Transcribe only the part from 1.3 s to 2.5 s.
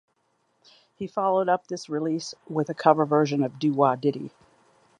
up this release